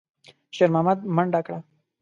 [0.55, 1.59] شېرمحمد منډه کړه.